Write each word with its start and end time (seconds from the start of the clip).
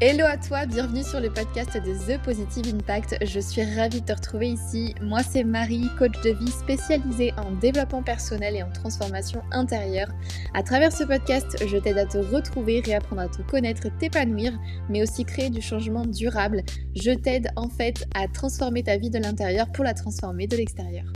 Hello 0.00 0.24
à 0.26 0.36
toi, 0.36 0.64
bienvenue 0.64 1.02
sur 1.02 1.18
le 1.18 1.28
podcast 1.28 1.76
de 1.76 1.92
The 1.92 2.22
Positive 2.22 2.72
Impact. 2.72 3.16
Je 3.20 3.40
suis 3.40 3.64
ravie 3.64 4.00
de 4.00 4.06
te 4.06 4.12
retrouver 4.12 4.50
ici. 4.50 4.94
Moi, 5.02 5.24
c'est 5.24 5.42
Marie, 5.42 5.88
coach 5.98 6.14
de 6.22 6.30
vie 6.30 6.52
spécialisée 6.52 7.32
en 7.36 7.50
développement 7.50 8.04
personnel 8.04 8.54
et 8.54 8.62
en 8.62 8.70
transformation 8.70 9.42
intérieure. 9.50 10.06
À 10.54 10.62
travers 10.62 10.92
ce 10.92 11.02
podcast, 11.02 11.66
je 11.66 11.76
t'aide 11.78 11.98
à 11.98 12.06
te 12.06 12.18
retrouver, 12.18 12.80
réapprendre 12.80 13.22
à 13.22 13.28
te 13.28 13.42
connaître, 13.42 13.88
t'épanouir, 13.98 14.52
mais 14.88 15.02
aussi 15.02 15.24
créer 15.24 15.50
du 15.50 15.60
changement 15.60 16.06
durable. 16.06 16.62
Je 16.94 17.10
t'aide 17.10 17.48
en 17.56 17.68
fait 17.68 18.06
à 18.14 18.28
transformer 18.28 18.84
ta 18.84 18.98
vie 18.98 19.10
de 19.10 19.18
l'intérieur 19.18 19.66
pour 19.72 19.82
la 19.82 19.94
transformer 19.94 20.46
de 20.46 20.56
l'extérieur. 20.56 21.06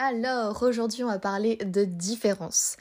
Alors, 0.00 0.62
aujourd'hui, 0.62 1.02
on 1.02 1.08
va 1.08 1.18
parler 1.18 1.56
de 1.56 1.84
différence. 1.84 2.76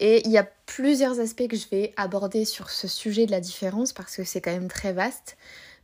Et 0.00 0.22
il 0.24 0.30
y 0.30 0.38
a 0.38 0.48
plusieurs 0.66 1.18
aspects 1.18 1.48
que 1.48 1.56
je 1.56 1.68
vais 1.68 1.92
aborder 1.96 2.44
sur 2.44 2.70
ce 2.70 2.86
sujet 2.86 3.26
de 3.26 3.30
la 3.30 3.40
différence 3.40 3.92
parce 3.92 4.16
que 4.16 4.24
c'est 4.24 4.40
quand 4.40 4.52
même 4.52 4.68
très 4.68 4.92
vaste. 4.92 5.36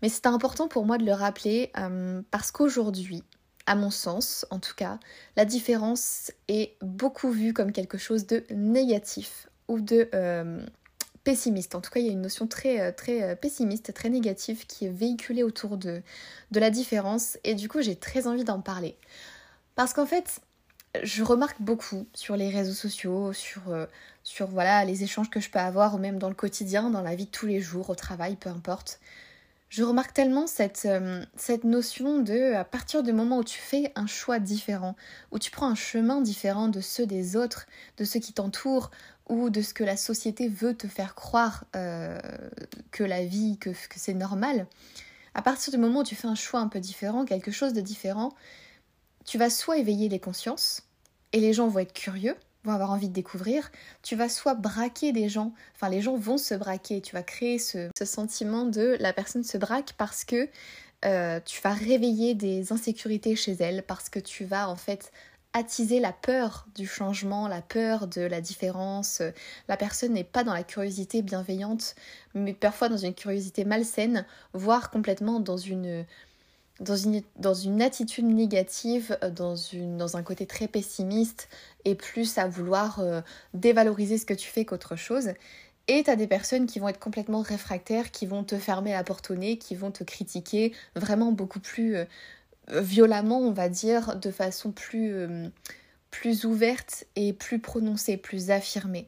Mais 0.03 0.09
c'est 0.09 0.27
important 0.27 0.69
pour 0.69 0.85
moi 0.85 0.99
de 0.99 1.05
le 1.05 1.13
rappeler 1.13 1.73
euh, 1.79 2.23
parce 2.31 2.51
qu'aujourd'hui, 2.53 3.25
à 3.67 3.75
mon 3.75 3.91
sens 3.91 4.47
en 4.51 4.61
tout 4.61 4.75
cas, 4.77 5.01
la 5.37 5.45
différence 5.45 6.31
est 6.49 6.77
beaucoup 6.81 7.31
vue 7.31 7.53
comme 7.53 7.73
quelque 7.73 7.99
chose 7.99 8.27
de 8.27 8.45
négatif 8.51 9.49
ou 9.67 9.81
de 9.81 10.09
euh, 10.15 10.65
pessimiste. 11.25 11.75
En 11.75 11.81
tout 11.81 11.91
cas, 11.91 12.01
il 12.01 12.07
y 12.07 12.09
a 12.11 12.13
une 12.13 12.23
notion 12.23 12.47
très, 12.47 12.81
euh, 12.81 12.93
très 12.93 13.35
pessimiste, 13.37 13.93
très 13.95 14.11
négative 14.11 14.67
qui 14.67 14.85
est 14.85 14.91
véhiculée 14.91 15.43
autour 15.43 15.77
de, 15.77 16.03
de 16.51 16.61
la 16.61 16.71
différence. 16.71 17.39
Et 17.43 17.55
du 17.55 17.69
coup, 17.69 17.81
j'ai 17.83 17.97
très 17.97 18.27
envie 18.27 18.45
d'en 18.45 18.61
parler. 18.61 18.97
Parce 19.75 19.93
qu'en 19.93 20.07
fait, 20.07 20.41
je 21.03 21.23
remarque 21.23 21.61
beaucoup 21.61 22.07
sur 22.15 22.37
les 22.37 22.51
réseaux 22.51 22.75
sociaux, 22.75 23.33
sur, 23.33 23.69
euh, 23.69 23.87
sur 24.23 24.47
voilà, 24.47 24.85
les 24.85 25.03
échanges 25.03 25.31
que 25.31 25.41
je 25.41 25.51
peux 25.51 25.59
avoir, 25.59 25.95
ou 25.95 25.99
même 25.99 26.19
dans 26.19 26.29
le 26.29 26.35
quotidien, 26.35 26.91
dans 26.91 27.03
la 27.03 27.15
vie 27.15 27.27
de 27.27 27.31
tous 27.31 27.47
les 27.47 27.61
jours, 27.61 27.91
au 27.91 27.95
travail, 27.95 28.37
peu 28.37 28.49
importe. 28.49 29.01
Je 29.71 29.83
remarque 29.83 30.13
tellement 30.13 30.47
cette, 30.47 30.85
euh, 30.85 31.25
cette 31.37 31.65
notion 31.65 32.21
de, 32.21 32.55
à 32.55 32.65
partir 32.65 33.03
du 33.03 33.13
moment 33.13 33.39
où 33.39 33.45
tu 33.45 33.59
fais 33.59 33.91
un 33.97 34.07
choix 34.07 34.39
différent, 34.39 34.95
où 35.33 35.39
tu 35.41 35.51
prends 35.51 35.69
un 35.69 35.75
chemin 35.75 36.21
différent 36.21 36.69
de 36.69 36.81
ceux 36.81 37.07
des 37.07 37.35
autres, 37.35 37.67
de 37.97 38.05
ceux 38.05 38.21
qui 38.21 38.33
t'entourent, 38.33 38.93
ou 39.29 39.51
de 39.51 39.63
ce 39.63 39.75
que 39.75 39.83
la 39.83 39.97
société 39.97 40.49
veut 40.49 40.75
te 40.75 40.87
faire 40.87 41.15
croire 41.15 41.65
euh, 41.75 42.21
que 42.93 43.03
la 43.03 43.25
vie, 43.25 43.59
que, 43.59 43.71
que 43.71 43.97
c'est 43.97 44.15
normal, 44.15 44.67
à 45.35 45.43
partir 45.43 45.73
du 45.73 45.79
moment 45.79 46.01
où 46.01 46.05
tu 46.05 46.15
fais 46.15 46.29
un 46.29 46.37
choix 46.37 46.61
un 46.61 46.69
peu 46.69 46.79
différent, 46.79 47.25
quelque 47.25 47.51
chose 47.51 47.73
de 47.73 47.81
différent, 47.81 48.33
tu 49.25 49.39
vas 49.39 49.51
soit 49.51 49.79
éveiller 49.79 50.09
les 50.09 50.21
consciences, 50.21 50.83
et 51.33 51.41
les 51.41 51.53
gens 51.53 51.69
vont 51.69 51.81
être 51.81 51.93
curieux, 51.93 52.37
vont 52.63 52.73
avoir 52.73 52.91
envie 52.91 53.09
de 53.09 53.15
découvrir, 53.15 53.71
tu 54.03 54.17
vas 54.17 54.29
soit 54.29 54.55
braquer 54.55 55.13
des 55.13 55.29
gens, 55.29 55.53
enfin 55.75 55.89
les 55.89 56.01
gens 56.01 56.17
vont 56.17 56.39
se 56.39 56.55
braquer, 56.55 57.01
tu 57.01 57.15
vas 57.15 57.23
créer 57.23 57.59
ce, 57.59 57.89
sentiment 58.05 58.65
de 58.65 58.97
la 59.01 59.13
personne 59.13 59.45
se 59.45 59.59
braque 59.59 59.95
parce 59.99 60.25
que 60.25 60.49
euh, 61.05 61.41
tu 61.45 61.61
vas 61.61 61.73
réveiller 61.73 62.35
des 62.35 62.73
insécurités 62.73 63.37
chez 63.37 63.53
elle, 63.53 63.83
parce 63.83 64.09
que 64.09 64.19
tu 64.19 64.45
vas 64.45 64.69
en 64.69 64.77
fait 64.77 65.13
attiser 65.53 66.01
la 66.01 66.13
peur 66.13 66.67
du 66.75 66.87
changement, 66.87 67.47
la 67.47 67.63
peur 67.63 68.09
de 68.09 68.23
la 68.23 68.41
différence. 68.41 69.23
La 69.69 69.77
personne 69.77 70.13
n'est 70.13 70.25
pas 70.25 70.43
dans 70.43 70.53
la 70.53 70.65
curiosité 70.65 71.23
bienveillante, 71.23 71.95
mais 72.35 72.55
parfois 72.55 72.89
dans 72.89 72.97
une 72.97 73.15
curiosité 73.15 73.65
malsaine, 73.65 74.27
voire 74.53 74.91
complètement 74.91 75.39
dans 75.39 75.57
une 75.57 76.05
dans 76.81 76.97
une, 76.97 77.83
attitude 77.83 78.27
négative, 78.27 79.17
euh, 79.23 79.31
dans, 79.31 80.17
un 80.17 80.23
côté 80.23 80.47
très 80.47 80.69
pessimiste 80.69 81.49
et 81.85 81.95
plus 81.95 82.39
à 82.39 82.49
vouloir 82.49 83.01
euh, 83.01 83.21
dévaloriser 83.53 84.19
ce 84.19 84.27
que 84.27 84.35
tu 84.35 84.49
fais 84.49 84.65
qu'autre 84.65 84.97
chose. 84.97 85.31
Et 85.87 86.03
tu 86.03 86.11
as 86.11 86.17
des 86.17 86.27
personnes 86.27 86.67
qui 86.67 86.79
vont 86.79 86.89
être 86.89 86.99
complètement 86.99 87.43
réfractaires, 87.43 88.11
qui 88.11 88.27
vont 88.27 88.43
te 88.43 88.59
fermer 88.59 88.93
la 88.93 89.05
porte 89.05 89.31
au 89.31 89.37
nez, 89.37 89.59
qui 89.59 89.75
vont 89.75 89.91
te 89.91 90.03
critiquer 90.03 90.73
vraiment 90.97 91.31
beaucoup 91.31 91.61
plus 91.61 91.97
euh, 91.97 92.05
violemment, 92.69 93.39
on 93.39 93.53
va 93.53 93.69
dire, 93.69 94.17
de 94.17 94.31
façon 94.31 94.73
plus, 94.73 95.15
plus 96.11 96.47
ouverte 96.47 97.05
et 97.15 97.35
plus 97.35 97.59
prononcée, 97.59 98.17
plus 98.17 98.51
affirmée. 98.51 99.07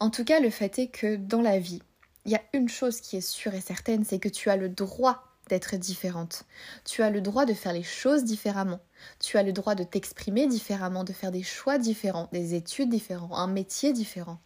En 0.00 0.10
tout 0.10 0.24
cas, 0.24 0.40
le 0.40 0.50
fait 0.50 0.80
est 0.80 0.88
que 0.88 1.14
dans 1.14 1.40
la 1.40 1.60
vie, 1.60 1.80
il 2.24 2.32
y 2.32 2.34
a 2.34 2.42
une 2.52 2.68
chose 2.68 3.00
qui 3.00 3.16
est 3.16 3.20
sûre 3.20 3.54
et 3.54 3.60
certaine, 3.60 4.04
c'est 4.04 4.18
que 4.18 4.28
tu 4.28 4.50
as 4.50 4.56
le 4.56 4.68
droit 4.68 5.27
d'être 5.48 5.76
différente. 5.76 6.44
Tu 6.84 7.02
as 7.02 7.10
le 7.10 7.20
droit 7.20 7.44
de 7.44 7.54
faire 7.54 7.72
les 7.72 7.82
choses 7.82 8.24
différemment. 8.24 8.80
Tu 9.20 9.38
as 9.38 9.42
le 9.42 9.52
droit 9.52 9.74
de 9.74 9.84
t'exprimer 9.84 10.46
différemment, 10.46 11.04
de 11.04 11.12
faire 11.12 11.32
des 11.32 11.42
choix 11.42 11.78
différents, 11.78 12.28
des 12.32 12.54
études 12.54 12.90
différentes, 12.90 13.32
un 13.32 13.46
métier 13.46 13.92
différent. 13.92 14.38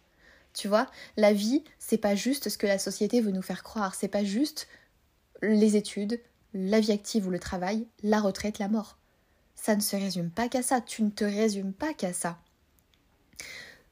Tu 0.53 0.67
vois, 0.67 0.87
la 1.17 1.33
vie, 1.33 1.63
c'est 1.79 1.97
pas 1.97 2.15
juste 2.15 2.49
ce 2.49 2.57
que 2.57 2.67
la 2.67 2.77
société 2.77 3.21
veut 3.21 3.31
nous 3.31 3.41
faire 3.41 3.63
croire, 3.63 3.95
c'est 3.95 4.07
pas 4.07 4.23
juste 4.23 4.67
les 5.41 5.75
études, 5.75 6.19
la 6.53 6.79
vie 6.79 6.91
active 6.91 7.27
ou 7.27 7.31
le 7.31 7.39
travail, 7.39 7.87
la 8.03 8.21
retraite, 8.21 8.59
la 8.59 8.67
mort. 8.67 8.97
Ça 9.55 9.75
ne 9.75 9.81
se 9.81 9.95
résume 9.95 10.29
pas 10.29 10.49
qu'à 10.49 10.61
ça, 10.61 10.81
tu 10.81 11.03
ne 11.03 11.09
te 11.09 11.23
résumes 11.23 11.73
pas 11.73 11.93
qu'à 11.93 12.13
ça. 12.13 12.37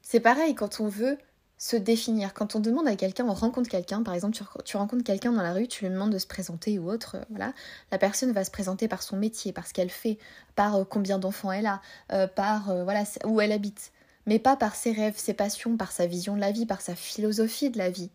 C'est 0.02 0.20
pareil 0.20 0.54
quand 0.54 0.80
on 0.80 0.88
veut 0.88 1.18
se 1.62 1.76
définir. 1.76 2.34
Quand 2.34 2.56
on 2.56 2.60
demande 2.60 2.88
à 2.88 2.96
quelqu'un, 2.96 3.24
on 3.24 3.34
rencontre 3.34 3.70
quelqu'un, 3.70 4.02
par 4.02 4.14
exemple, 4.14 4.36
tu, 4.64 4.76
rencontres 4.76 5.04
quelqu'un 5.04 5.30
dans 5.30 5.42
la 5.42 5.52
rue, 5.52 5.68
tu 5.68 5.84
lui 5.84 5.92
demandes 5.92 6.12
de 6.12 6.18
se 6.18 6.26
présenter 6.26 6.76
ou 6.80 6.90
autre, 6.90 7.18
euh, 7.18 7.24
voilà, 7.30 7.52
la 7.92 7.98
personne 7.98 8.32
va 8.32 8.42
se 8.42 8.50
présenter 8.50 8.88
par 8.88 9.00
son 9.00 9.16
métier, 9.16 9.52
par 9.52 9.68
ce 9.68 9.72
qu'elle 9.72 9.88
fait, 9.88 10.18
par 10.56 10.74
euh, 10.74 10.84
combien 10.84 11.20
d'enfants 11.20 11.52
elle 11.52 11.66
a, 11.66 11.80
euh, 12.10 12.26
par 12.26 12.64
voilà 12.82 13.04
où 13.26 13.40
elle 13.40 13.52
habite, 13.52 13.92
mais 14.26 14.40
pas 14.40 14.56
par 14.56 14.74
ses 14.74 14.90
rêves, 14.90 15.14
ses 15.16 15.34
passions, 15.34 15.76
par 15.76 15.92
sa 15.92 16.06
vision 16.06 16.34
de 16.34 16.40
la 16.40 16.50
vie, 16.50 16.66
par 16.66 16.80
sa 16.80 16.96
philosophie 16.96 17.70
de 17.70 17.78
la 17.78 17.90
vie. 17.90 18.10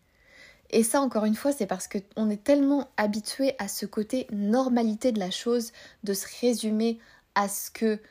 Et 0.70 0.84
ça, 0.84 1.00
encore 1.00 1.24
une 1.24 1.36
fois, 1.36 1.54
c'est 1.54 1.68
parce 1.68 1.88
qu'on 1.88 2.30
est 2.30 2.44
tellement 2.44 2.90
habitué 2.98 3.56
à 3.60 3.70
ce 3.70 3.86
côté 3.86 4.28
normalité 4.30 5.14
de 5.14 5.20
la 5.20 5.32
chose, 5.32 5.72
de 6.04 6.14
se 6.14 6.28
résumer 6.42 7.00
à 7.36 7.48
ce 7.48 7.72
que, 7.72 8.02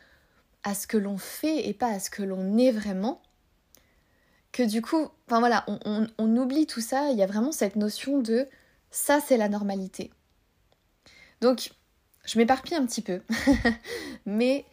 à 0.65 0.75
ce 0.75 0.87
que 0.87 0.97
l'on 0.97 1.19
fait 1.19 1.69
et 1.69 1.75
pas 1.75 1.89
à 1.89 1.99
ce 1.99 2.09
que 2.09 2.23
l'on 2.23 2.57
est 2.57 2.73
vraiment, 2.73 3.21
que 4.57 4.63
du 4.63 4.81
coup, 4.81 5.11
enfin 5.27 5.39
voilà, 5.41 5.67
on, 5.85 6.37
oublie 6.39 6.67
tout 6.67 6.81
ça, 6.81 7.11
il 7.11 7.19
y 7.19 7.23
a 7.23 7.27
vraiment 7.27 7.53
cette 7.53 7.77
notion 7.77 8.21
de 8.21 8.49
ça 8.91 9.21
c'est 9.21 9.37
la 9.37 9.51
normalité. 9.51 10.11
Donc, 11.43 11.73
je 12.25 12.39
m'éparpille 12.39 12.75
un 12.75 12.87
petit 12.87 13.03
peu, 13.03 13.21
mais 14.27 14.65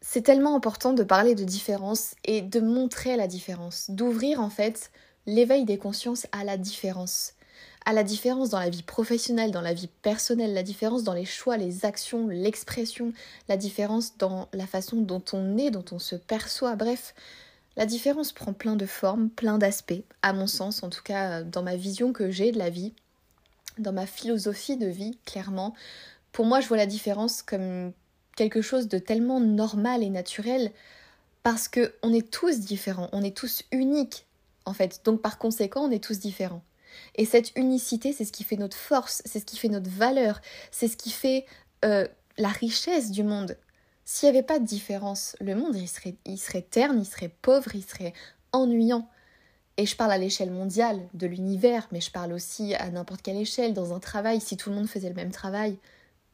c'est 0.00 0.22
tellement 0.22 0.54
important 0.54 0.92
de 0.92 1.02
parler 1.02 1.34
de 1.34 1.42
différence 1.42 2.14
et 2.22 2.42
de 2.42 2.60
montrer 2.60 3.16
la 3.16 3.26
différence, 3.26 3.90
d'ouvrir 3.90 4.40
en 4.40 4.50
fait 4.50 4.92
l'éveil 5.26 5.64
des 5.64 5.78
consciences 5.78 6.28
à 6.30 6.44
la 6.44 6.56
différence, 6.56 7.32
à 7.86 7.92
la 7.92 8.04
différence 8.04 8.50
dans 8.50 8.60
la 8.60 8.70
vie 8.70 8.84
professionnelle, 8.84 9.50
dans 9.50 9.62
la 9.62 9.74
vie 9.74 9.90
personnelle, 10.02 10.54
la 10.54 10.62
différence 10.62 11.02
dans 11.02 11.12
les 11.12 11.24
choix, 11.24 11.56
les 11.56 11.84
actions, 11.84 12.28
l'expression, 12.28 13.12
la 13.48 13.56
différence 13.56 14.16
dans 14.16 14.48
la 14.52 14.68
façon 14.68 14.98
dont 14.98 15.24
on 15.32 15.58
est, 15.58 15.72
dont 15.72 15.84
on 15.90 15.98
se 15.98 16.14
perçoit, 16.14 16.76
bref, 16.76 17.16
la 17.76 17.86
différence 17.86 18.32
prend 18.32 18.52
plein 18.52 18.76
de 18.76 18.86
formes, 18.86 19.30
plein 19.30 19.58
d'aspects, 19.58 20.04
à 20.22 20.32
mon 20.32 20.46
sens, 20.46 20.82
en 20.82 20.90
tout 20.90 21.02
cas 21.02 21.42
dans 21.42 21.62
ma 21.62 21.76
vision 21.76 22.12
que 22.12 22.30
j'ai 22.30 22.52
de 22.52 22.58
la 22.58 22.70
vie, 22.70 22.92
dans 23.78 23.92
ma 23.92 24.06
philosophie 24.06 24.76
de 24.76 24.86
vie, 24.86 25.18
clairement. 25.24 25.74
Pour 26.32 26.46
moi, 26.46 26.60
je 26.60 26.68
vois 26.68 26.76
la 26.76 26.86
différence 26.86 27.42
comme 27.42 27.92
quelque 28.36 28.62
chose 28.62 28.88
de 28.88 28.98
tellement 28.98 29.40
normal 29.40 30.02
et 30.02 30.10
naturel 30.10 30.72
parce 31.42 31.68
que 31.68 31.94
on 32.02 32.12
est 32.12 32.30
tous 32.30 32.60
différents, 32.60 33.08
on 33.12 33.22
est 33.22 33.36
tous 33.36 33.64
uniques 33.70 34.26
en 34.64 34.72
fait. 34.72 35.02
Donc 35.04 35.20
par 35.20 35.38
conséquent, 35.38 35.82
on 35.82 35.90
est 35.90 36.02
tous 36.02 36.18
différents. 36.18 36.62
Et 37.16 37.24
cette 37.24 37.56
unicité, 37.56 38.12
c'est 38.12 38.24
ce 38.24 38.32
qui 38.32 38.44
fait 38.44 38.56
notre 38.56 38.76
force, 38.76 39.22
c'est 39.24 39.40
ce 39.40 39.44
qui 39.44 39.56
fait 39.56 39.68
notre 39.68 39.90
valeur, 39.90 40.40
c'est 40.70 40.88
ce 40.88 40.96
qui 40.96 41.10
fait 41.10 41.44
euh, 41.84 42.06
la 42.38 42.48
richesse 42.48 43.10
du 43.10 43.22
monde. 43.24 43.56
S'il 44.04 44.30
n'y 44.30 44.36
avait 44.36 44.46
pas 44.46 44.58
de 44.58 44.64
différence, 44.64 45.36
le 45.40 45.54
monde, 45.54 45.76
il 45.76 45.88
serait, 45.88 46.16
il 46.26 46.38
serait 46.38 46.62
terne, 46.62 47.00
il 47.00 47.06
serait 47.06 47.34
pauvre, 47.42 47.74
il 47.74 47.82
serait 47.82 48.12
ennuyant. 48.52 49.08
Et 49.76 49.86
je 49.86 49.96
parle 49.96 50.12
à 50.12 50.18
l'échelle 50.18 50.50
mondiale 50.50 51.00
de 51.14 51.26
l'univers, 51.26 51.88
mais 51.90 52.00
je 52.00 52.10
parle 52.10 52.32
aussi 52.32 52.74
à 52.74 52.90
n'importe 52.90 53.22
quelle 53.22 53.36
échelle, 53.36 53.74
dans 53.74 53.92
un 53.94 53.98
travail. 53.98 54.40
Si 54.40 54.56
tout 54.56 54.70
le 54.70 54.76
monde 54.76 54.88
faisait 54.88 55.08
le 55.08 55.14
même 55.14 55.32
travail, 55.32 55.78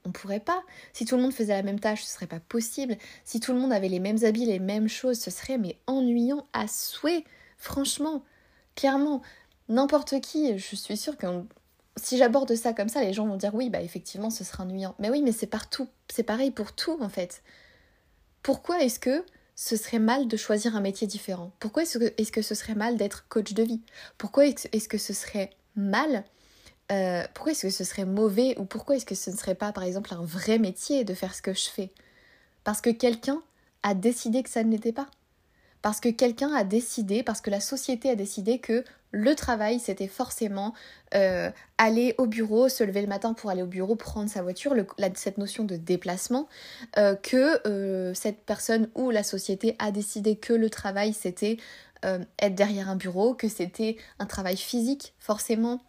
on 0.05 0.12
pourrait 0.12 0.40
pas. 0.40 0.62
Si 0.93 1.05
tout 1.05 1.17
le 1.17 1.22
monde 1.22 1.32
faisait 1.32 1.55
la 1.55 1.62
même 1.62 1.81
tâche, 1.81 2.05
ce 2.05 2.12
serait 2.12 2.26
pas 2.26 2.40
possible. 2.40 2.96
Si 3.25 3.40
tout 3.40 3.52
le 3.52 3.58
monde 3.58 3.73
avait 3.73 3.88
les 3.88 4.00
mêmes 4.00 4.25
habits, 4.25 4.46
les 4.46 4.58
mêmes 4.58 4.88
choses, 4.88 5.19
ce 5.19 5.31
serait 5.31 5.58
mais 5.58 5.78
ennuyant 5.87 6.46
à 6.52 6.69
souhait. 6.69 7.25
Franchement, 7.56 8.25
clairement, 8.75 9.23
n'importe 9.69 10.20
qui, 10.20 10.58
je 10.58 10.76
suis 10.76 10.96
sûre 10.96 11.16
que 11.16 11.26
si 12.00 12.19
j'aborde 12.19 12.55
ça 12.55 12.73
comme 12.73 12.88
ça, 12.88 13.02
les 13.02 13.12
gens 13.12 13.26
vont 13.26 13.37
dire 13.37 13.55
oui, 13.55 13.70
bah 13.70 13.81
effectivement, 13.81 14.31
ce 14.31 14.44
sera 14.44 14.64
ennuyant. 14.64 14.94
Mais 14.99 15.11
oui, 15.11 15.23
mais 15.23 15.32
c'est 15.32 15.47
partout, 15.47 15.88
c'est 16.08 16.23
pareil 16.23 16.50
pour 16.50 16.73
tout 16.73 16.99
en 17.00 17.08
fait. 17.08 17.43
Pourquoi 18.43 18.82
est-ce 18.82 18.99
que 18.99 19.25
ce 19.55 19.76
serait 19.76 19.99
mal 19.99 20.26
de 20.26 20.37
choisir 20.37 20.75
un 20.75 20.81
métier 20.81 21.06
différent? 21.06 21.52
Pourquoi 21.61 21.82
est-ce 21.82 22.32
que, 22.32 22.43
ce 22.43 22.55
serait 22.55 22.75
mal 22.75 22.97
d'être 22.97 23.29
coach 23.29 23.52
de 23.52 23.62
vie? 23.62 23.82
Pourquoi 24.17 24.47
est-ce 24.47 24.88
que 24.88 24.97
ce 24.97 25.12
serait 25.12 25.50
mal 25.76 26.25
euh, 26.91 27.23
Pourquoi 27.35 27.52
est-ce 27.52 27.67
que 27.67 27.70
ce 27.70 27.85
serait 27.85 28.06
mauvais 28.06 28.58
Ou 28.58 28.64
pourquoi 28.64 28.97
est-ce 28.97 29.05
que 29.05 29.14
ce 29.14 29.31
ne 29.31 29.37
serait 29.37 29.55
pas, 29.55 29.73
par 29.73 29.85
exemple, 29.85 30.14
un 30.14 30.25
vrai 30.25 30.58
métier 30.58 31.05
de 31.05 31.12
faire 31.12 31.35
ce 31.35 31.43
que 31.43 31.52
je 31.52 31.69
fais? 31.69 31.93
Parce 32.64 32.81
que 32.81 32.91
quelqu'un 32.91 33.43
a 33.82 33.94
décidé 33.94 34.43
que 34.43 34.50
ça 34.50 34.64
ne 34.64 34.70
l'était 34.70 34.93
pas. 34.93 35.08
parce 35.82 36.00
que 36.00 36.11
quelqu'un 36.11 36.52
a 36.52 36.64
décidé, 36.64 37.23
parce 37.23 37.41
que 37.41 37.50
la 37.50 37.61
société 37.61 38.11
a 38.11 38.14
décidé 38.14 38.58
que 38.58 38.85
le 39.12 39.34
travail, 39.34 39.80
c'était 39.80 40.06
forcément 40.06 40.74
euh, 41.14 41.50
aller 41.78 42.14
au 42.18 42.26
bureau, 42.26 42.68
se 42.68 42.84
lever 42.84 43.00
le 43.02 43.08
matin 43.08 43.34
pour 43.34 43.50
aller 43.50 43.62
au 43.62 43.66
bureau, 43.66 43.96
prendre 43.96 44.30
sa 44.30 44.42
voiture, 44.42 44.74
cette 45.14 45.38
notion 45.38 45.64
de 45.64 45.76
déplacement, 45.76 46.48
euh, 46.96 47.16
que 47.16 47.66
euh, 47.66 48.14
cette 48.14 48.44
personne 48.44 48.88
ou 48.94 49.10
la 49.10 49.22
société 49.22 49.74
a 49.78 49.90
décidé 49.90 50.36
que 50.36 50.52
le 50.52 50.70
travail, 50.70 51.12
c'était 51.12 51.56
être 52.02 52.54
derrière 52.54 52.88
un 52.88 52.96
bureau, 52.96 53.34
que 53.34 53.46
c'était 53.46 53.98
un 54.18 54.24
travail 54.24 54.56
physique, 54.56 55.12
forcément. 55.18 55.82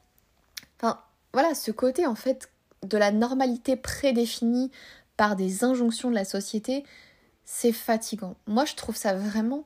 Enfin, 0.78 1.00
voilà, 1.32 1.56
ce 1.56 1.72
côté, 1.72 2.06
en 2.06 2.16
fait, 2.16 2.50
de 2.84 2.98
la 2.98 3.14
normalité 3.14 3.78
prédéfinie 3.78 4.72
par 5.16 5.38
des 5.38 5.64
injonctions 5.64 6.10
de 6.10 6.16
la 6.16 6.26
société, 6.26 6.84
c'est 7.46 7.72
fatigant. 7.72 8.36
Moi, 8.46 8.66
je 8.66 8.76
trouve 8.76 8.98
ça 8.98 9.14
vraiment 9.14 9.64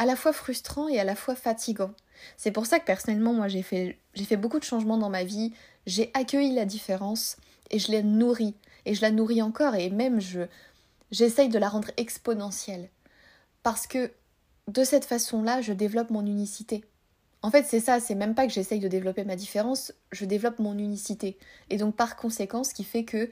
à 0.00 0.06
la 0.06 0.16
fois 0.16 0.32
frustrant 0.32 0.88
et 0.88 0.98
à 0.98 1.04
la 1.04 1.14
fois 1.14 1.34
fatigant. 1.34 1.90
C'est 2.38 2.52
pour 2.52 2.64
ça 2.64 2.80
que 2.80 2.86
personnellement, 2.86 3.34
moi, 3.34 3.48
j'ai 3.48 3.60
fait, 3.60 3.98
fait 4.16 4.38
beaucoup 4.38 4.58
de 4.58 4.64
changements 4.64 4.96
dans 4.96 5.10
ma 5.10 5.24
vie, 5.24 5.52
j'ai 5.84 6.10
accueilli 6.14 6.54
la 6.54 6.64
différence 6.64 7.36
et 7.70 7.78
je 7.78 7.92
l'ai 7.92 8.02
nourrie. 8.02 8.54
Et 8.86 8.94
je 8.94 9.02
la 9.02 9.10
nourris 9.10 9.42
encore 9.42 9.74
et 9.74 9.90
même 9.90 10.18
je, 10.18 10.40
j'essaye 11.10 11.50
de 11.50 11.58
la 11.58 11.68
rendre 11.68 11.90
exponentielle. 11.98 12.88
Parce 13.62 13.86
que 13.86 14.10
de 14.68 14.84
cette 14.84 15.04
façon-là, 15.04 15.60
je 15.60 15.74
développe 15.74 16.08
mon 16.08 16.24
unicité. 16.24 16.82
En 17.42 17.50
fait, 17.50 17.64
c'est 17.64 17.80
ça, 17.80 18.00
c'est 18.00 18.14
même 18.14 18.34
pas 18.34 18.46
que 18.46 18.54
j'essaye 18.54 18.80
de 18.80 18.88
développer 18.88 19.24
ma 19.24 19.36
différence, 19.36 19.92
je 20.12 20.24
développe 20.24 20.60
mon 20.60 20.78
unicité. 20.78 21.36
Et 21.68 21.76
donc 21.76 21.94
par 21.94 22.16
conséquent, 22.16 22.64
ce 22.64 22.72
qui 22.72 22.84
fait 22.84 23.04
que 23.04 23.28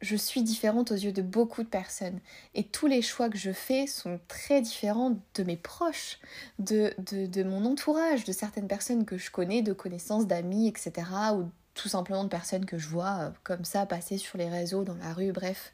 je 0.00 0.16
suis 0.16 0.42
différente 0.42 0.92
aux 0.92 0.96
yeux 0.96 1.12
de 1.12 1.22
beaucoup 1.22 1.62
de 1.62 1.68
personnes. 1.68 2.20
Et 2.54 2.64
tous 2.64 2.86
les 2.86 3.02
choix 3.02 3.28
que 3.28 3.38
je 3.38 3.52
fais 3.52 3.86
sont 3.86 4.20
très 4.28 4.60
différents 4.60 5.16
de 5.34 5.42
mes 5.42 5.56
proches, 5.56 6.18
de, 6.58 6.94
de, 6.98 7.42
mon 7.42 7.64
entourage, 7.64 8.24
de 8.24 8.32
certaines 8.32 8.68
personnes 8.68 9.04
que 9.04 9.18
je 9.18 9.30
connais, 9.30 9.62
de 9.62 9.72
connaissances, 9.72 10.26
d'amis, 10.26 10.68
etc. 10.68 10.92
Ou 11.34 11.50
tout 11.74 11.88
simplement 11.88 12.24
de 12.24 12.28
personnes 12.28 12.64
que 12.64 12.78
je 12.78 12.88
vois 12.88 13.18
euh, 13.20 13.30
comme 13.42 13.64
ça 13.64 13.86
passer 13.86 14.18
sur 14.18 14.38
les 14.38 14.48
réseaux, 14.48 14.84
dans 14.84 14.96
la 14.96 15.12
rue, 15.12 15.32
bref. 15.32 15.72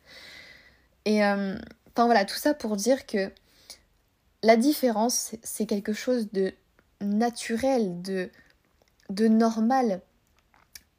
Et 1.04 1.24
euh, 1.24 1.56
enfin 1.90 2.06
voilà, 2.06 2.24
tout 2.24 2.36
ça 2.36 2.54
pour 2.54 2.76
dire 2.76 3.06
que 3.06 3.30
la 4.42 4.56
différence, 4.56 5.34
c'est 5.42 5.66
quelque 5.66 5.92
chose 5.92 6.30
de 6.32 6.52
naturel, 7.00 8.00
de, 8.02 8.30
de 9.10 9.28
normal 9.28 10.00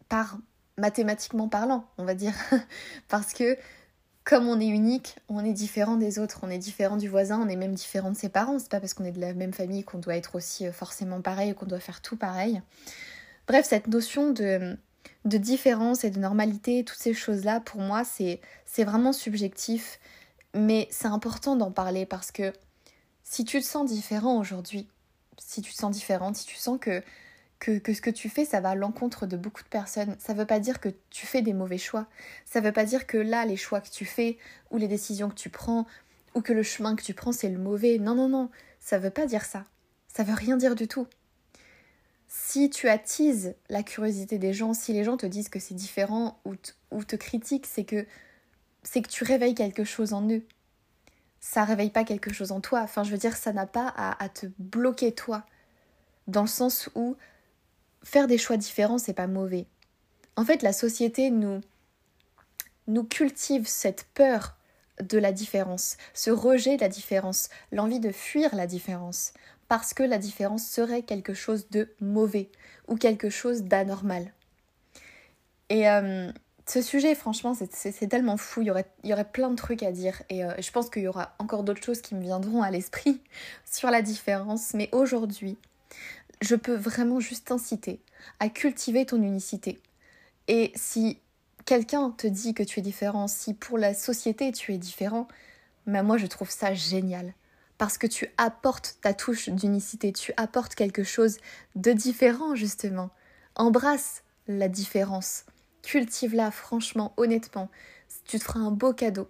par 0.09 0.37
mathématiquement 0.77 1.47
parlant, 1.47 1.85
on 1.97 2.05
va 2.05 2.15
dire. 2.15 2.33
Parce 3.07 3.33
que 3.33 3.57
comme 4.25 4.47
on 4.47 4.59
est 4.59 4.67
unique, 4.67 5.15
on 5.29 5.45
est 5.45 5.53
différent 5.53 5.97
des 5.97 6.17
autres, 6.17 6.39
on 6.41 6.49
est 6.49 6.57
différent 6.57 6.97
du 6.97 7.07
voisin, 7.07 7.39
on 7.39 7.47
est 7.47 7.55
même 7.55 7.75
différent 7.75 8.09
de 8.09 8.17
ses 8.17 8.29
parents. 8.29 8.57
C'est 8.57 8.69
pas 8.71 8.79
parce 8.79 8.95
qu'on 8.95 9.05
est 9.05 9.11
de 9.11 9.21
la 9.21 9.35
même 9.35 9.53
famille 9.53 9.83
qu'on 9.83 9.99
doit 9.99 10.15
être 10.15 10.33
aussi 10.35 10.65
euh, 10.65 10.71
forcément 10.71 11.21
pareil 11.21 11.53
qu'on 11.53 11.67
doit 11.67 11.79
faire 11.79 12.01
tout 12.01 12.17
pareil. 12.17 12.59
Bref, 13.47 13.67
cette 13.67 13.85
notion 13.85 14.31
de, 14.31 14.75
de 15.25 15.37
différence 15.37 16.03
et 16.03 16.09
de 16.09 16.19
normalité, 16.19 16.83
toutes 16.83 16.99
ces 16.99 17.13
choses-là, 17.13 17.59
pour 17.59 17.81
moi, 17.81 18.03
c'est, 18.03 18.39
vraiment 18.83 19.13
subjectif. 19.13 19.99
Mais 20.53 20.87
c'est 20.91 21.07
important 21.07 21.55
d'en 21.55 21.71
parler 21.71 22.05
parce 22.05 22.31
que 22.31 22.53
si 23.23 23.43
tu 23.45 23.59
te 23.59 23.65
sens 23.65 23.89
différent 23.89 24.39
aujourd'hui, 24.39 24.87
si 25.37 25.61
tu 25.61 25.71
te 25.71 25.77
sens 25.77 25.91
différente, 25.91 26.35
si 26.35 26.45
tu 26.45 26.55
sens 26.55 26.79
que 26.79 27.03
que, 27.65 27.93
ce 27.93 28.01
que 28.01 28.09
tu 28.09 28.29
fais, 28.29 28.45
ça 28.45 28.59
va 28.59 28.69
à 28.69 28.75
l'encontre 28.75 29.25
de 29.25 29.37
beaucoup 29.37 29.63
de 29.63 29.69
personnes. 29.69 30.15
Ça 30.19 30.33
ne 30.33 30.37
veut 30.37 30.45
pas 30.45 30.59
dire 30.59 30.79
que 30.79 30.89
tu 31.09 31.25
fais 31.25 31.41
des 31.41 31.53
mauvais 31.53 31.77
choix. 31.77 32.07
Ça 32.45 32.61
ne 32.61 32.65
veut 32.65 32.71
pas 32.71 32.85
dire 32.85 33.07
que 33.07 33.17
là, 33.17 33.45
les 33.45 33.57
choix 33.57 33.81
que 33.81 33.89
tu 33.89 34.05
fais, 34.05 34.37
ou 34.71 34.77
les 34.77 34.87
décisions 34.87 35.29
que 35.29 35.35
tu 35.35 35.49
prends, 35.49 35.85
ou 36.35 36.41
que 36.41 36.53
le 36.53 36.63
chemin 36.63 36.95
que 36.95 37.03
tu 37.03 37.13
prends, 37.13 37.31
c'est 37.31 37.49
le 37.49 37.57
mauvais. 37.57 37.97
Non, 37.97 38.15
non, 38.15 38.29
non. 38.29 38.49
Ça 38.79 38.97
ne 38.97 39.03
veut 39.03 39.09
pas 39.09 39.25
dire 39.25 39.45
ça. 39.45 39.65
Ça 40.07 40.23
veut 40.23 40.33
rien 40.33 40.57
dire 40.57 40.75
du 40.75 40.87
tout. 40.87 41.07
Si 42.27 42.69
tu 42.69 42.87
attises 42.87 43.55
la 43.69 43.83
curiosité 43.83 44.37
des 44.37 44.53
gens, 44.53 44.73
si 44.73 44.93
les 44.93 45.03
gens 45.03 45.17
te 45.17 45.25
disent 45.25 45.49
que 45.49 45.59
c'est 45.59 45.75
différent 45.75 46.39
ou, 46.45 47.03
te 47.03 47.15
critiquent, 47.15 47.67
c'est 47.67 47.85
que 47.85 48.05
c'est 48.83 49.01
que 49.01 49.09
tu 49.09 49.23
réveilles 49.23 49.55
quelque 49.55 49.83
chose 49.83 50.13
en 50.13 50.29
eux. 50.29 50.43
Ça 51.39 51.63
réveille 51.63 51.89
pas 51.89 52.03
quelque 52.03 52.31
chose 52.33 52.51
en 52.51 52.61
toi. 52.61 52.81
Enfin, 52.81 53.03
je 53.03 53.11
veux 53.11 53.17
dire, 53.17 53.35
ça 53.35 53.53
n'a 53.53 53.65
pas 53.65 53.87
à 53.87 54.29
te 54.29 54.47
bloquer 54.59 55.13
toi. 55.13 55.45
Dans 56.27 56.41
le 56.41 56.47
sens 56.47 56.89
où 56.95 57.15
faire 58.05 58.27
des 58.27 58.37
choix 58.37 58.55
différents, 58.55 58.97
c'est 58.97 59.13
pas 59.13 59.27
mauvais. 59.27 59.65
En 60.37 60.45
fait, 60.45 60.61
la 60.61 60.71
société 60.71 61.31
nous, 61.31 61.59
nous 62.87 63.03
cultive 63.03 63.67
cette 63.67 64.05
peur 64.13 64.55
de 65.01 65.17
la 65.17 65.33
différence, 65.33 65.97
ce 66.13 66.31
rejet 66.31 66.77
de 66.77 66.81
la 66.81 66.87
différence, 66.87 67.49
l'envie 67.71 67.99
de 67.99 68.11
fuir 68.11 68.55
la 68.55 68.67
différence, 68.67 69.33
parce 69.67 69.93
que 69.93 70.03
la 70.03 70.19
différence 70.19 70.65
serait 70.65 71.01
quelque 71.01 71.33
chose 71.33 71.69
de 71.69 71.89
mauvais 71.99 72.49
ou 72.87 72.95
quelque 72.95 73.29
chose 73.29 73.63
d'anormal. 73.63 74.31
Et 75.69 75.89
euh, 75.89 76.31
ce 76.67 76.81
sujet, 76.81 77.15
franchement, 77.15 77.53
c'est 77.55 78.07
tellement 78.07 78.37
fou, 78.37 78.61
il 78.61 78.67
y, 78.67 79.13
aurait, 79.13 79.31
plein 79.31 79.49
de 79.49 79.55
trucs 79.55 79.83
à 79.83 79.91
dire, 79.91 80.21
et 80.29 80.45
euh, 80.45 80.53
je 80.59 80.71
pense 80.71 80.89
qu'il 80.89 81.03
y 81.03 81.07
aura 81.07 81.35
encore 81.39 81.63
d'autres 81.63 81.83
choses 81.83 82.01
qui 82.01 82.15
me 82.15 82.21
viendront 82.21 82.61
à 82.61 82.71
l'esprit 82.71 83.21
sur 83.65 83.89
la 83.89 84.01
différence, 84.01 84.73
mais 84.73 84.89
aujourd'hui, 84.91 85.57
je 86.41 86.55
peux 86.55 86.75
vraiment 86.75 87.19
juste 87.19 87.47
t'inciter 87.47 88.01
à 88.39 88.49
cultiver 88.49 89.05
ton 89.05 89.21
unicité. 89.21 89.79
Et 90.47 90.71
si 90.75 91.19
quelqu'un 91.65 92.11
te 92.11 92.27
dit 92.27 92.53
que 92.53 92.63
tu 92.63 92.79
es 92.79 92.83
différent, 92.83 93.27
si 93.27 93.53
pour 93.53 93.77
la 93.77 93.93
société 93.93 94.51
tu 94.51 94.73
es 94.73 94.77
différent, 94.77 95.27
mais 95.85 96.03
moi 96.03 96.17
je 96.17 96.27
trouve 96.27 96.49
ça 96.49 96.73
génial. 96.73 97.33
Parce 97.77 97.97
que 97.97 98.07
tu 98.07 98.27
apportes 98.37 98.97
ta 99.01 99.13
touche 99.13 99.49
d'unicité, 99.49 100.13
tu 100.13 100.31
apportes 100.37 100.75
quelque 100.75 101.03
chose 101.03 101.37
de 101.75 101.91
différent 101.91 102.55
justement. 102.55 103.09
Embrasse 103.55 104.23
la 104.47 104.67
différence. 104.67 105.45
Cultive-la 105.81 106.51
franchement, 106.51 107.13
honnêtement. 107.17 107.69
Tu 108.25 108.39
te 108.39 108.43
feras 108.43 108.59
un 108.59 108.71
beau 108.71 108.93
cadeau. 108.93 109.29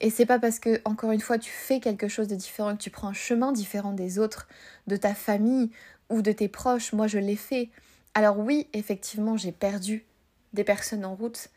Et 0.00 0.10
c'est 0.10 0.26
pas 0.26 0.40
parce 0.40 0.58
que, 0.58 0.80
encore 0.84 1.12
une 1.12 1.20
fois, 1.20 1.38
tu 1.38 1.50
fais 1.50 1.78
quelque 1.78 2.08
chose 2.08 2.26
de 2.26 2.34
différent, 2.34 2.76
que 2.76 2.82
tu 2.82 2.90
prends 2.90 3.08
un 3.08 3.12
chemin 3.12 3.52
différent 3.52 3.92
des 3.92 4.18
autres, 4.18 4.48
de 4.88 4.96
ta 4.96 5.14
famille 5.14 5.70
ou 6.12 6.22
de 6.22 6.32
tes 6.32 6.48
proches. 6.48 6.92
Moi, 6.92 7.06
je 7.06 7.18
l'ai 7.18 7.36
fait. 7.36 7.70
Alors 8.14 8.38
oui, 8.38 8.68
effectivement, 8.72 9.36
j'ai 9.36 9.52
perdu 9.52 10.04
des 10.52 10.64
personnes 10.64 11.04
en 11.04 11.14
route. 11.14 11.48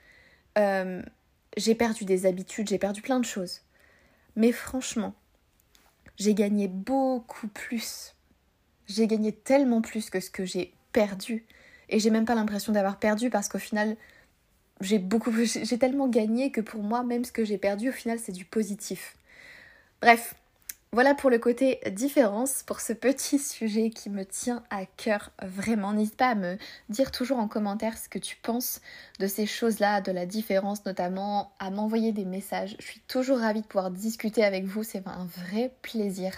Euh, 0.58 1.02
j'ai 1.58 1.76
perdu 1.76 2.06
des 2.06 2.26
habitudes, 2.26 2.70
j'ai 2.70 2.78
perdu 2.78 3.02
plein 3.02 3.20
de 3.20 3.26
choses. 3.26 3.62
Mais 4.36 4.52
franchement, 4.52 5.14
j'ai 6.18 6.34
gagné 6.34 6.68
beaucoup 6.68 7.48
plus. 7.48 8.16
J'ai 8.88 9.08
gagné 9.08 9.32
tellement 9.32 9.82
plus 9.82 10.10
que 10.10 10.20
ce 10.20 10.30
que 10.30 10.46
j'ai 10.46 10.74
perdu. 10.92 11.46
Et 11.90 12.00
j'ai 12.00 12.10
même 12.10 12.26
pas 12.26 12.36
l'impression 12.36 12.74
d'avoir 12.74 13.00
perdu 13.00 13.30
parce 13.30 13.48
qu'au 13.50 13.60
final, 13.60 13.96
j'ai 14.82 15.00
beaucoup 15.00 15.32
j'ai 15.32 15.78
tellement 15.78 16.08
gagné 16.08 16.52
que 16.52 16.62
pour 16.62 16.84
moi 16.84 17.04
même 17.04 17.24
ce 17.24 17.32
que 17.32 17.46
j'ai 17.46 17.58
perdu 17.58 17.90
au 17.90 17.94
final 17.94 18.20
c'est 18.20 18.32
du 18.32 18.46
positif. 18.46 19.16
Bref, 20.02 20.36
voilà 20.96 21.14
pour 21.14 21.30
le 21.30 21.40
côté 21.40 21.82
différence, 21.92 22.64
pour 22.64 22.80
ce 22.80 22.94
petit 22.94 23.38
sujet 23.40 23.90
qui 23.90 24.10
me 24.10 24.24
tient 24.24 24.64
à 24.70 24.86
cœur 24.86 25.32
vraiment. 25.44 25.92
N'hésite 25.92 26.16
pas 26.16 26.30
à 26.30 26.36
me 26.36 26.58
dire 26.88 27.12
toujours 27.12 27.38
en 27.38 27.50
commentaire 27.50 27.98
ce 27.98 28.08
que 28.08 28.18
tu 28.18 28.38
penses 28.38 28.80
de 29.20 29.28
ces 29.28 29.46
choses-là, 29.46 30.00
de 30.00 30.14
la 30.14 30.26
différence 30.26 30.86
notamment, 30.86 31.52
à 31.60 31.70
m'envoyer 31.70 32.14
des 32.14 32.24
messages. 32.24 32.78
Je 32.80 32.86
suis 32.86 33.02
toujours 33.10 33.40
ravie 33.40 33.60
de 33.60 33.68
pouvoir 33.68 33.92
discuter 33.92 34.42
avec 34.42 34.64
vous, 34.64 34.84
c'est 34.84 35.06
un 35.06 35.26
vrai 35.26 35.74
plaisir. 35.82 36.32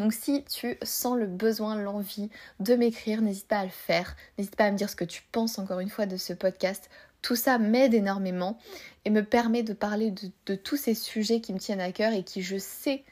Donc 0.00 0.12
si 0.12 0.42
tu 0.46 0.76
sens 0.82 1.16
le 1.16 1.28
besoin, 1.28 1.76
l'envie 1.76 2.28
de 2.58 2.74
m'écrire, 2.74 3.22
n'hésite 3.22 3.46
pas 3.46 3.60
à 3.60 3.64
le 3.64 3.70
faire. 3.70 4.16
N'hésite 4.36 4.56
pas 4.56 4.64
à 4.64 4.72
me 4.72 4.76
dire 4.76 4.90
ce 4.90 4.96
que 4.96 5.04
tu 5.04 5.22
penses 5.30 5.60
encore 5.60 5.78
une 5.78 5.90
fois 5.90 6.06
de 6.06 6.16
ce 6.16 6.32
podcast. 6.32 6.90
Tout 7.22 7.36
ça 7.36 7.56
m'aide 7.58 7.94
énormément 7.94 8.58
et 9.04 9.10
me 9.10 9.22
permet 9.22 9.62
de 9.62 9.74
parler 9.74 10.12
de, 10.46 10.56
tous 10.56 10.76
ces 10.76 10.94
sujets 10.94 11.40
qui 11.40 11.52
me 11.52 11.60
tiennent 11.60 11.80
à 11.80 11.92
cœur 11.92 12.12
et 12.12 12.24
qui, 12.24 12.42
je 12.42 12.58
sais, 12.58 13.04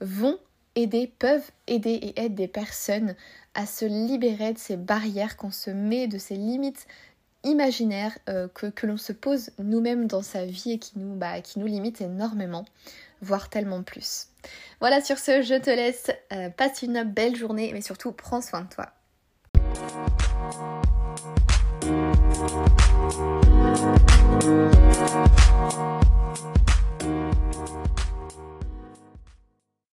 vont 0.00 0.38
aider, 0.74 1.12
peuvent 1.18 1.50
aider 1.66 1.90
et 1.90 2.20
aider 2.20 2.28
des 2.28 2.48
personnes 2.48 3.14
à 3.54 3.66
se 3.66 3.84
libérer 3.84 4.52
de 4.52 4.58
ces 4.58 4.76
barrières 4.76 5.36
qu'on 5.36 5.50
se 5.50 5.70
met, 5.70 6.06
de 6.06 6.18
ces 6.18 6.36
limites 6.36 6.86
imaginaires 7.44 8.18
euh, 8.28 8.48
que, 8.48 8.86
l'on 8.86 8.96
se 8.96 9.12
pose 9.12 9.50
nous-mêmes 9.58 10.06
dans 10.06 10.22
sa 10.22 10.44
vie 10.44 10.72
et 10.72 10.78
qui 10.78 10.98
nous, 10.98 11.14
bah, 11.14 11.40
qui 11.40 11.58
nous 11.58 11.66
limitent 11.66 12.00
énormément, 12.00 12.64
voire 13.22 13.48
tellement 13.48 13.82
plus. 13.82 14.28
Voilà, 14.80 15.00
sur 15.00 15.18
ce, 15.18 15.42
je 15.42 15.54
te 15.54 15.70
laisse. 15.70 16.10
Euh, 16.32 16.50
passe 16.50 16.82
une 16.82 17.02
belle 17.04 17.36
journée, 17.36 17.70
mais 17.72 17.80
surtout, 17.80 18.12
prends 18.12 18.42
soin 18.42 18.62
de 18.62 18.68
toi. 18.68 18.92